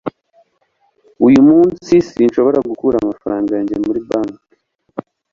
uyu 1.27 1.41
munsi 1.49 1.91
sinshobora 2.09 2.57
gukura 2.69 2.95
amafaranga 2.99 3.51
yanjye 3.57 3.75
muri 3.85 3.99
banki 4.09 4.43